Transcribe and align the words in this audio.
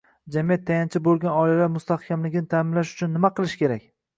Jamiyat 0.35 0.63
tayanchi 0.69 1.01
bo‘lgan 1.09 1.35
oilalar 1.41 1.69
mustahkamligini 1.75 2.51
ta’minlash 2.55 2.95
uchun 2.99 3.17
nima 3.19 3.33
qilish 3.41 3.59
kerak? 3.65 3.89